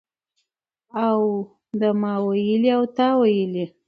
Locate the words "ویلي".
2.27-2.69, 3.19-3.65